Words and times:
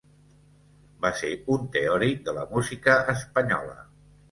Va 1.05 1.11
ser 1.19 1.29
un 1.57 1.69
teòric 1.77 2.25
de 2.31 2.35
la 2.41 2.47
música 2.55 2.99
espanyola. 3.17 3.81